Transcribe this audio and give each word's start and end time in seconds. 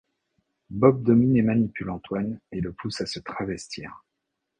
Bob 0.71 1.03
domine 1.03 1.37
et 1.37 1.43
manipule 1.43 1.91
Antoine 1.91 2.39
et 2.51 2.59
le 2.59 2.73
pousse 2.73 3.01
à 3.01 3.05
se 3.05 3.19
travestir. 3.19 4.03